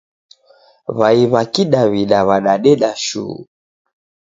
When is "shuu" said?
3.05-3.37